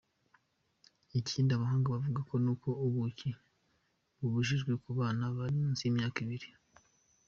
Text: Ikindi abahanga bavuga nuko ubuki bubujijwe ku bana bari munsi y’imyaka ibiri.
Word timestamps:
Ikindi 1.19 1.49
abahanga 1.53 1.87
bavuga 1.95 2.33
nuko 2.43 2.69
ubuki 2.85 3.29
bubujijwe 4.17 4.71
ku 4.83 4.89
bana 4.99 5.23
bari 5.37 5.55
munsi 5.61 5.81
y’imyaka 5.85 6.17
ibiri. 6.25 6.49